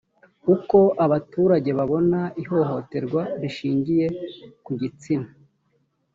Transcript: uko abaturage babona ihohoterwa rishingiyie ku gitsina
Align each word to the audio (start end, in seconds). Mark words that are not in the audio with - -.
uko 0.53 0.77
abaturage 1.05 1.69
babona 1.77 2.19
ihohoterwa 2.41 3.21
rishingiyie 3.41 4.07
ku 4.65 4.71
gitsina 4.81 5.29